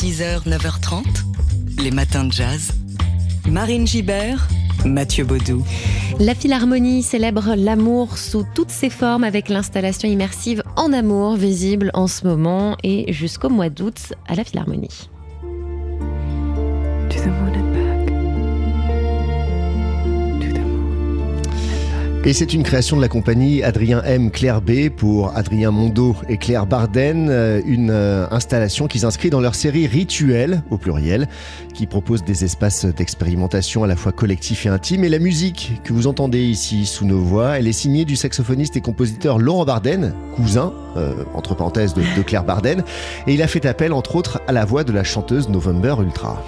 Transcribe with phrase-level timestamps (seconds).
[0.00, 1.02] 6h, 9h30,
[1.82, 2.70] les matins de jazz.
[3.48, 4.46] Marine Gibert,
[4.84, 5.64] Mathieu Baudou.
[6.20, 12.06] La Philharmonie célèbre l'amour sous toutes ses formes avec l'installation immersive En Amour visible en
[12.06, 15.10] ce moment et jusqu'au mois d'août à la Philharmonie.
[22.28, 24.30] Et c'est une création de la compagnie Adrien M.
[24.30, 29.40] Claire B pour Adrien Mondo et Claire Barden, euh, une euh, installation qui s'inscrit dans
[29.40, 31.26] leur série Rituel, au pluriel,
[31.72, 35.04] qui propose des espaces d'expérimentation à la fois collectifs et intimes.
[35.04, 38.76] Et la musique que vous entendez ici sous nos voix, elle est signée du saxophoniste
[38.76, 42.84] et compositeur Laurent Barden, cousin, euh, entre parenthèses, de, Claire Barden.
[43.26, 46.44] Et il a fait appel, entre autres, à la voix de la chanteuse November Ultra.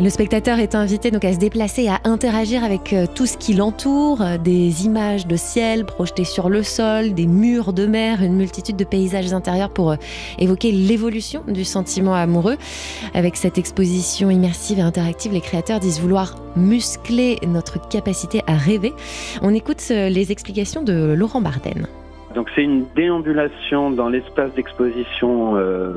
[0.00, 3.52] Le spectateur est invité donc à se déplacer, à interagir avec euh, tout ce qui
[3.52, 8.36] l'entoure, euh, des images de ciel projetées sur le sol, des murs de mer, une
[8.36, 9.96] multitude de paysages intérieurs pour euh,
[10.38, 12.58] évoquer l'évolution du sentiment amoureux.
[13.12, 18.92] Avec cette exposition immersive et interactive, les créateurs disent vouloir muscler notre capacité à rêver.
[19.42, 21.88] On écoute les explications de Laurent Barden.
[22.36, 25.94] Donc c'est une déambulation dans l'espace d'exposition euh,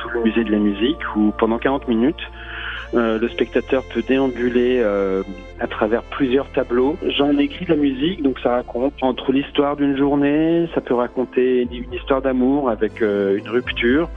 [0.00, 2.22] sous le musée de la musique où pendant 40 minutes
[2.94, 5.22] euh, le spectateur peut déambuler euh,
[5.60, 6.96] à travers plusieurs tableaux.
[7.16, 10.94] J'en ai écrit de la musique, donc ça raconte entre l'histoire d'une journée, ça peut
[10.94, 14.10] raconter une histoire d'amour avec euh, une rupture,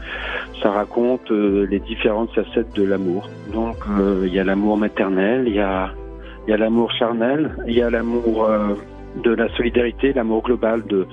[0.62, 3.30] ça raconte les différentes facettes de l'amour.
[3.54, 3.78] Donc
[4.24, 5.92] il y a l'amour maternel, il y a,
[6.48, 8.50] y a l'amour charnel, il y a l'amour
[9.24, 11.08] de la solidarité, l'amour global de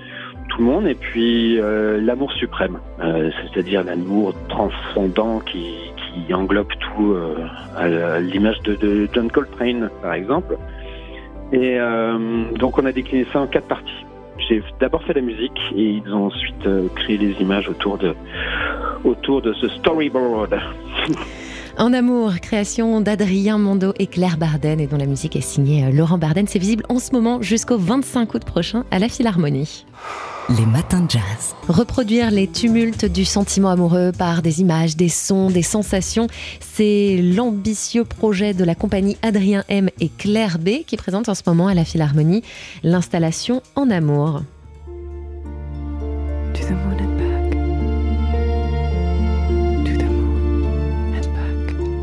[0.49, 1.59] tout le monde, et puis
[2.01, 7.37] l'amour suprême, c'est-à-dire l'amour transcendant qui, qui englobe tout, euh,
[7.77, 10.57] à l'image de, John Coltrane, par exemple.
[11.53, 14.07] Et euh, donc on a décliné ça en quatre parties.
[14.49, 18.15] J'ai d'abord fait la musique et ils ont ensuite euh, créé les images autour de,
[19.05, 20.59] autour de ce storyboard.
[21.79, 26.19] En amour, création d'Adrien Mondo et Claire Barden et dont la musique est signée Laurent
[26.19, 26.47] Barden.
[26.47, 29.87] C'est visible en ce moment jusqu'au 25 août prochain à la Philharmonie.
[30.59, 31.55] Les matins de jazz.
[31.69, 36.27] Reproduire les tumultes du sentiment amoureux par des images, des sons, des sensations,
[36.61, 41.43] c'est l'ambitieux projet de la compagnie Adrien M et Claire B qui présente en ce
[41.47, 42.43] moment à la Philharmonie
[42.83, 44.43] l'installation En amour.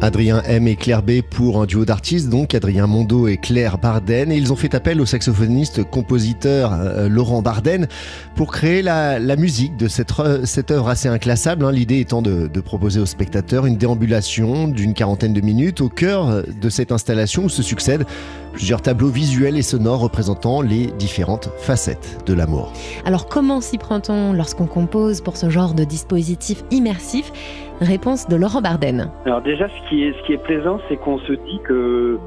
[0.02, 4.32] Adrien M et Claire B pour un duo d'artistes, donc Adrien Mondo et Claire Barden.
[4.32, 7.88] Et ils ont fait appel au saxophoniste compositeur euh, Laurent Barden
[8.36, 10.14] pour créer la, musique de cette,
[10.46, 11.66] cette œuvre assez inclassable.
[11.66, 11.72] Hein.
[11.72, 16.44] L'idée étant de, de, proposer aux spectateurs une déambulation d'une quarantaine de minutes au cœur
[16.46, 18.06] de cette installation où se succèdent
[18.54, 22.74] plusieurs tableaux visuels et sonores représentant les différentes facettes de l'amour.
[23.06, 27.32] Alors comment s'y prend-on lorsqu'on compose pour ce genre de dispositif immersif?
[27.82, 29.10] Réponse de Laurent Barden.
[29.26, 32.20] Alors déjà, ce qui est, ce qui est plaisant, c'est qu'on se dit que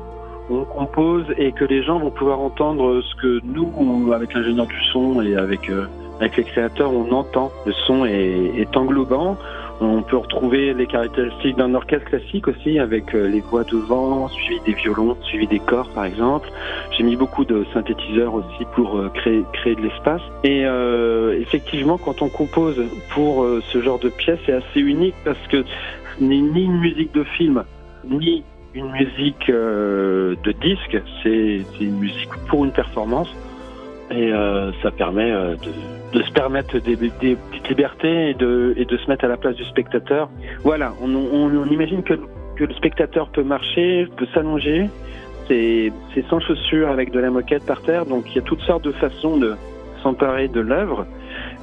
[0.50, 4.80] on compose et que les gens vont pouvoir entendre ce que nous, avec l'ingénieur du
[4.92, 5.86] son et avec, euh,
[6.20, 7.50] avec les créateurs, on entend.
[7.64, 9.36] Le son est, est englobant.
[9.80, 14.28] On peut retrouver les caractéristiques d'un orchestre classique aussi, avec euh, les voix de vent,
[14.28, 16.48] suivi des violons, suivi des corps par exemple.
[16.96, 20.22] J'ai mis beaucoup de synthétiseurs aussi pour euh, créer, créer de l'espace.
[20.44, 22.80] Et euh, effectivement, quand on compose
[23.10, 25.64] pour ce genre de pièce, c'est assez unique parce que
[26.18, 27.64] ce n'est ni une musique de film,
[28.04, 28.44] ni
[28.74, 33.28] une musique de disque, c'est une musique pour une performance.
[34.14, 34.32] Et
[34.82, 35.72] ça permet de
[36.12, 40.28] de se permettre des, petites libertés et de, se mettre à la place du spectateur.
[40.62, 42.14] Voilà, on, on, imagine que,
[42.56, 44.88] que, le spectateur peut marcher, peut s'allonger.
[45.48, 45.92] C'est
[46.30, 48.92] sans chaussures avec de la moquette par terre, donc il y a toutes sortes de
[48.92, 49.54] façons de
[50.02, 51.06] s'emparer de l'œuvre.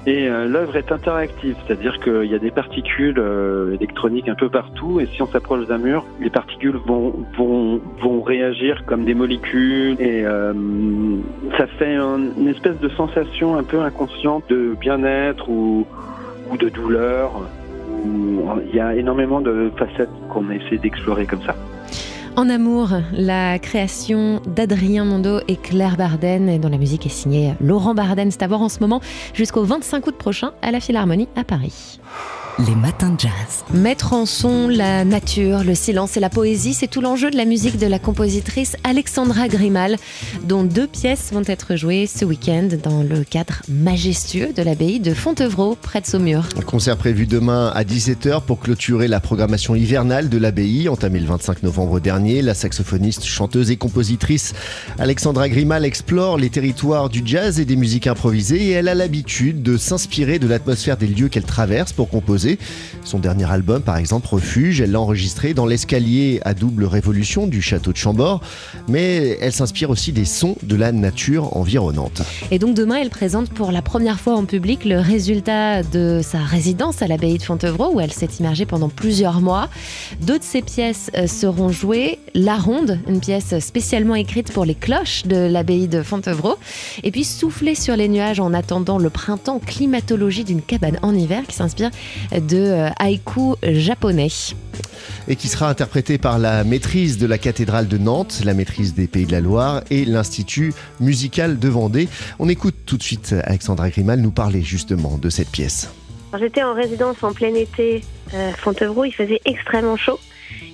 [0.06, 4.50] Et euh, l'œuvre est interactive, c'est-à-dire qu'il y a des particules euh, électroniques un peu
[4.50, 9.14] partout, et si on s'approche d'un mur, les particules vont, vont, vont réagir comme des
[9.14, 10.54] molécules, et euh,
[11.58, 15.86] ça fait une espèce de sensation un peu inconsciente de bien-être ou,
[16.50, 17.32] ou de douleur.
[18.06, 21.56] Il y a énormément de facettes qu'on essaie d'explorer comme ça.
[22.40, 27.94] En amour, la création d'Adrien Mondo et Claire Barden, dont la musique est signée Laurent
[27.94, 28.32] Barden.
[28.32, 29.02] C'est à voir en ce moment
[29.34, 32.00] jusqu'au 25 août prochain à la Philharmonie à Paris.
[32.68, 33.64] Les matins de jazz.
[33.74, 37.46] Mettre en son la nature, le silence et la poésie, c'est tout l'enjeu de la
[37.46, 39.96] musique de la compositrice Alexandra Grimal,
[40.44, 45.14] dont deux pièces vont être jouées ce week-end dans le cadre majestueux de l'abbaye de
[45.14, 46.50] Fontevraud, près de Saumur.
[46.58, 51.28] Un concert prévu demain à 17h pour clôturer la programmation hivernale de l'abbaye, entamée le
[51.28, 52.42] 25 novembre dernier.
[52.42, 54.54] La saxophoniste, chanteuse et compositrice
[54.98, 59.64] Alexandra Grimal explore les territoires du jazz et des musiques improvisées et elle a l'habitude
[59.64, 62.49] de s'inspirer de l'atmosphère des lieux qu'elle traverse pour composer
[63.04, 67.62] Son dernier album, par exemple, Refuge, elle l'a enregistré dans l'escalier à double révolution du
[67.62, 68.42] château de Chambord,
[68.88, 72.22] mais elle s'inspire aussi des sons de la nature environnante.
[72.52, 76.40] Et donc demain, elle présente pour la première fois en public le résultat de sa
[76.40, 79.70] résidence à l'abbaye de Fontevraud, où elle s'est immergée pendant plusieurs mois.
[80.22, 82.20] Deux de ses pièces euh, seront jouées.
[82.34, 86.58] La Ronde, une pièce spécialement écrite pour les cloches de l'abbaye de Fontevraud,
[87.04, 91.44] et puis Souffler sur les nuages en attendant le printemps, climatologie d'une cabane en hiver
[91.48, 91.90] qui s'inspire
[92.42, 94.30] de euh, haïku japonais.
[95.28, 99.08] Et qui sera interprété par la maîtrise de la cathédrale de Nantes, la maîtrise des
[99.08, 102.08] Pays de la Loire et l'Institut musical de Vendée.
[102.40, 105.90] On écoute tout de suite Alexandra Grimal nous parler justement de cette pièce.
[106.40, 108.04] J'étais en résidence en plein été
[108.34, 110.20] à Fontevraud, il faisait extrêmement chaud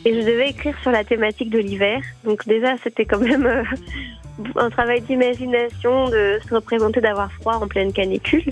[0.06, 2.02] et je devais écrire sur la thématique de l'hiver.
[2.24, 3.64] Donc déjà, c'était quand même euh,
[4.56, 8.44] un travail d'imagination de se représenter d'avoir froid en pleine canicule.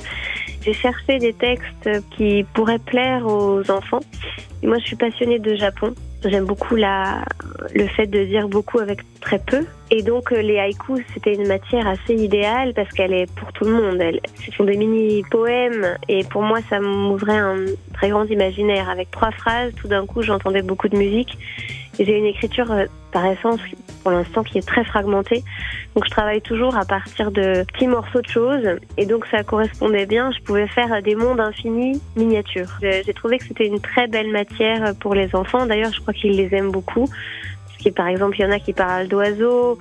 [0.63, 3.99] J'ai cherché des textes qui pourraient plaire aux enfants.
[4.61, 5.93] Moi, je suis passionnée de Japon.
[6.23, 7.25] J'aime beaucoup la,
[7.75, 9.65] le fait de dire beaucoup avec très peu.
[9.91, 13.65] Et donc, euh, les haïkus, c'était une matière assez idéale parce qu'elle est pour tout
[13.65, 14.01] le monde.
[14.45, 15.97] Ce sont des mini-poèmes.
[16.07, 17.57] Et pour moi, ça m'ouvrait un
[17.93, 18.89] très grand imaginaire.
[18.89, 21.37] Avec trois phrases, tout d'un coup, j'entendais beaucoup de musique.
[21.99, 23.59] J'ai une écriture, euh, par essence,
[24.03, 25.43] pour l'instant, qui est très fragmentée.
[25.95, 28.67] Donc, je travaille toujours à partir de petits morceaux de choses.
[28.97, 30.31] Et donc, ça correspondait bien.
[30.31, 32.79] Je pouvais faire des mondes infinis miniatures.
[32.81, 35.65] J'ai trouvé que c'était une très belle matière pour les enfants.
[35.65, 37.07] D'ailleurs, je crois qu'ils les aiment beaucoup.
[37.07, 39.79] Parce que, par exemple, il y en a qui parlent d'oiseaux.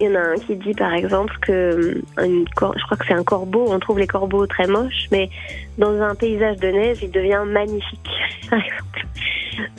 [0.00, 3.14] Il y en a un qui dit par exemple que une, je crois que c'est
[3.14, 5.28] un corbeau, on trouve les corbeaux très moches, mais
[5.76, 8.08] dans un paysage de neige, il devient magnifique,
[8.50, 8.87] par exemple.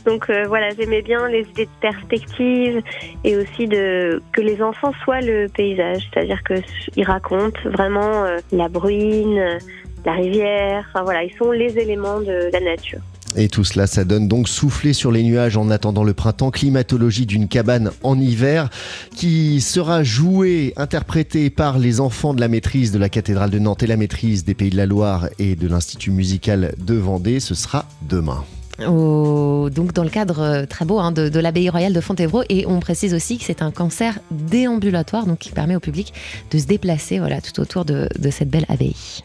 [0.06, 2.82] Donc euh, voilà, j'aimais bien les idées de perspective
[3.24, 8.70] et aussi de que les enfants soient le paysage, c'est-à-dire qu'ils racontent vraiment euh, la
[8.70, 9.60] bruine,
[10.06, 13.00] la rivière, enfin voilà, ils sont les éléments de la nature.
[13.36, 17.26] Et tout cela, ça donne donc souffler sur les nuages en attendant le printemps, climatologie
[17.26, 18.70] d'une cabane en hiver,
[19.16, 23.84] qui sera jouée, interprétée par les enfants de la maîtrise de la cathédrale de Nantes
[23.84, 27.40] et la maîtrise des Pays de la Loire et de l'Institut musical de Vendée.
[27.40, 28.44] Ce sera demain
[28.80, 32.44] donc dans le cadre euh, très beau hein, de, l'abbaye royale de Fontevraud.
[32.50, 36.14] Et on précise aussi que c'est un concert déambulatoire, donc qui permet au public
[36.52, 39.24] de se déplacer voilà, tout autour de cette belle abbaye.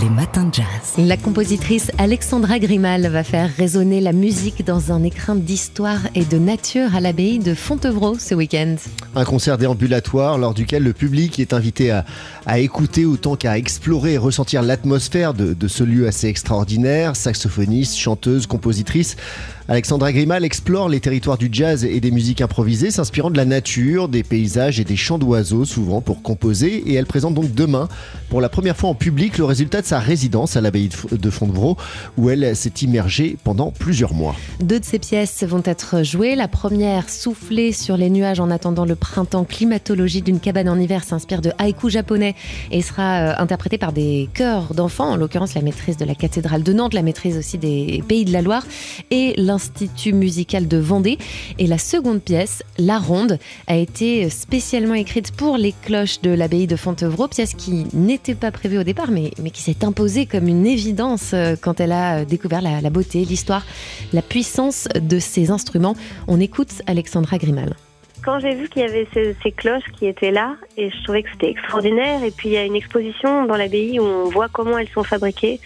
[0.00, 0.94] Les matins de jazz.
[0.98, 6.36] La compositrice Alexandra Grimal va faire résonner la musique dans un écrin d'histoire et de
[6.36, 8.74] nature à l'abbaye de Fontevraud ce week-end.
[9.14, 14.18] Un concert déambulatoire lors duquel le public est invité à, écouter autant qu'à explorer et
[14.18, 17.14] ressentir l'atmosphère de, de ce lieu assez extraordinaire.
[17.14, 19.16] Saxophoniste, chanteuse, compositrice.
[19.66, 24.08] Alexandra Grimal explore les territoires du jazz et des musiques improvisées, s'inspirant de la nature,
[24.08, 26.82] des paysages et des chants d'oiseaux, souvent pour composer.
[26.86, 27.88] Et elle présente donc demain,
[28.28, 31.78] pour la première fois en public, le résultat de sa résidence à l'abbaye de Fontevraud,
[32.18, 34.36] où elle s'est immergée pendant plusieurs mois.
[34.60, 36.36] Deux de ses pièces vont être jouées.
[36.36, 41.04] La première, Souffler sur les nuages en attendant le printemps, climatologie d'une cabane en hiver,
[41.04, 42.34] s'inspire de haïku japonais
[42.70, 46.62] et sera euh, interprétée par des chœurs d'enfants, en l'occurrence la maîtrise de la cathédrale
[46.62, 48.66] de Nantes, la maîtrise aussi des Pays de la Loire
[49.10, 51.16] et l'Institut musical de Vendée.
[51.60, 56.66] Et la seconde pièce, La Ronde, a été spécialement écrite pour les cloches de l'abbaye
[56.66, 60.48] de Fontevraud, pièce qui n'était pas prévue au départ, mais, mais qui s'est imposée comme
[60.48, 63.64] une évidence euh, quand elle a euh, découvert la, beauté, l'histoire,
[64.12, 65.94] la puissance de ces instruments.
[66.26, 67.76] On écoute Alexandra Grimal
[68.24, 71.22] quand j'ai vu qu'il y avait ces, ces, cloches qui étaient là, et je trouvais
[71.22, 74.48] que c'était extraordinaire, et puis il y a une exposition dans l'abbaye où on voit
[74.48, 75.60] comment elles sont fabriquées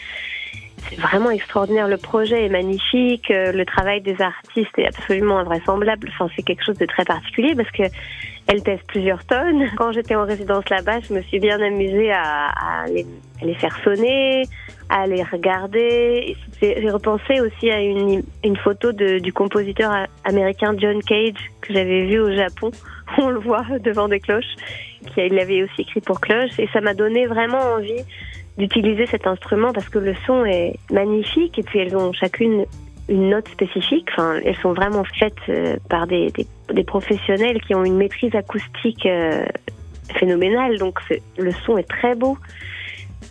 [0.89, 1.89] c'est vraiment extraordinaire.
[1.89, 6.09] Le projet est magnifique, euh, le travail des artistes est absolument invraisemblable.
[6.13, 7.83] Enfin, c'est quelque chose de très particulier parce que
[8.47, 9.69] elle pèse plusieurs tonnes.
[9.77, 14.45] Quand j'étais en résidence là-bas, je me suis bien amusée à, à, les, faire sonner,
[14.89, 16.37] à les regarder.
[16.61, 18.23] J'ai repensé aussi à une,
[18.65, 22.71] photo du compositeur américain John Cage que j'avais vu au Japon.
[23.19, 24.57] On le voit devant des cloches.
[25.17, 28.03] Il avait aussi écrit pour cloche et ça m'a donné vraiment envie
[28.59, 32.67] d'utiliser cet instrument parce que le son est magnifique et puis elles ont chacune
[33.09, 34.09] une note spécifique.
[34.13, 36.33] Enfin, elles sont vraiment faites euh, par des,
[36.87, 39.47] professionnels qui ont une maîtrise acoustique euh,
[40.19, 40.79] phénoménale.
[40.79, 40.99] Donc
[41.39, 42.37] le son est très beau.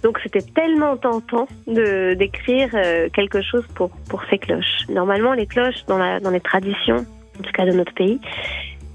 [0.04, 4.88] Donc c'était tellement tentant de d'écrire euh, quelque chose pour pour ces cloches.
[4.90, 7.06] Normalement, les cloches dans la dans les traditions,
[7.40, 8.20] en tout cas de notre pays,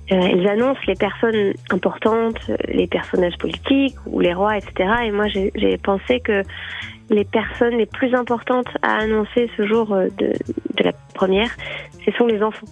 [0.09, 4.91] elles annoncent les personnes importantes, les personnages politiques ou les rois, etc.
[5.05, 6.43] Et moi, j'ai pensé que
[7.11, 10.33] les personnes les plus importantes à annoncer ce jour euh, de,
[10.83, 11.51] la première,
[12.05, 12.67] ce sont les enfants.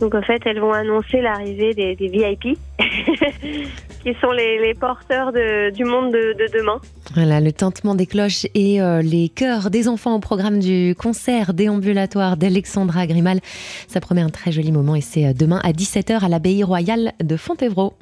[0.00, 2.58] Donc en fait, elles vont annoncer l'arrivée des, VIP,
[4.02, 6.80] qui sont les, porteurs de, du monde de, de, demain.
[7.14, 11.52] Voilà, le tintement des cloches et euh, les chœurs des enfants au programme du concert
[11.52, 13.40] déambulatoire d'Alexandra Grimal.
[13.86, 17.12] Ça promet un très joli moment et c'est euh, demain à 17h à l'abbaye royale
[17.22, 17.92] de Fontevraud.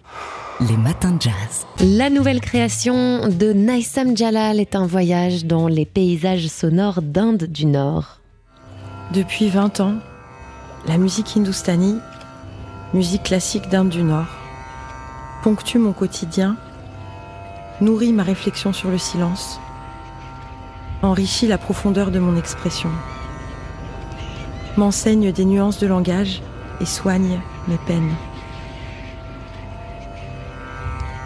[0.61, 1.67] Les matins de jazz.
[1.81, 7.67] La nouvelle création de Naïsam Jalal est un voyage dans les paysages sonores d'Inde du
[7.67, 8.21] Nord.
[9.13, 9.95] Depuis 20 ans,
[10.87, 11.97] la musique hindoustanie,
[12.95, 14.29] musique classique d'Inde du Nord,
[15.43, 16.57] ponctue mon quotidien
[17.81, 19.61] nourrit ma réflexion sur le silence,
[21.03, 22.91] enrichit la profondeur de mon expression,
[24.77, 26.43] m'enseigne des nuances de langage
[26.81, 28.15] et soigne mes peines.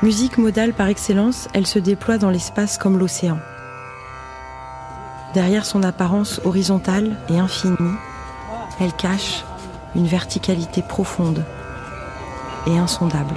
[0.02, 3.38] Musique modale par excellence, elle se déploie dans l'espace comme l'océan.
[5.32, 7.96] Derrière son apparence horizontale et infinie,
[8.80, 9.44] elle cache
[9.94, 11.44] une verticalité profonde
[12.66, 13.34] et insondable.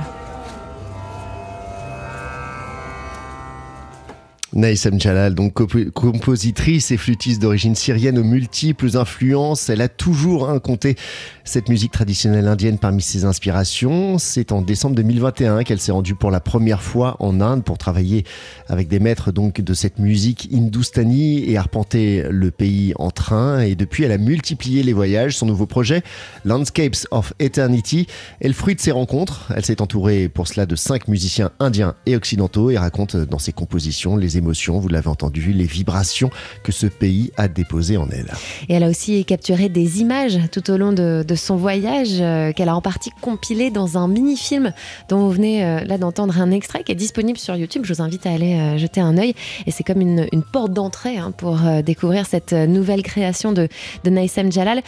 [4.58, 5.54] Naïsem Jalal, donc
[5.94, 10.96] compositrice et flûtiste d'origine syrienne aux multiples influences, elle a toujours hein, compté
[11.44, 14.18] cette musique traditionnelle indienne parmi ses inspirations.
[14.18, 18.26] C'est en décembre 2021 qu'elle s'est rendue pour la première fois en Inde pour travailler
[18.68, 23.60] avec des maîtres donc de cette musique hindoustanie et arpenter le pays en train.
[23.60, 25.38] Et depuis, elle a multiplié les voyages.
[25.38, 26.02] Son nouveau projet,
[26.46, 28.08] Landscapes of Eternity,
[28.42, 29.52] est le fruit de ses rencontres.
[29.56, 33.54] Elle s'est entourée pour cela de cinq musiciens indiens et occidentaux et raconte dans ses
[33.54, 34.47] compositions les émotions
[34.80, 36.30] vous l'avez entendu, les vibrations
[36.64, 38.32] que ce pays a déposées en elle.
[38.70, 42.70] Et elle a aussi capturé des images tout au long de, son voyage euh, qu'elle
[42.70, 44.74] a en partie compilé dans un mini-film
[45.08, 47.84] dont vous venez euh, là d'entendre un extrait qui est disponible sur YouTube.
[47.86, 49.36] Je vous invite à aller euh, jeter un œil.
[49.68, 53.68] Et c'est comme une, porte d'entrée hein, pour découvrir cette nouvelle création de,
[54.04, 54.82] de Naïsem Jalal.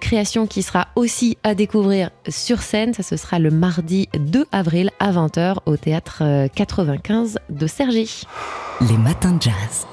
[0.00, 2.94] création qui sera aussi à découvrir sur scène.
[2.94, 6.22] Ça, ce sera le mardi 2 avril à 20h au théâtre
[6.54, 8.24] 95 de Sergi.
[8.80, 9.86] Les matins de jazz.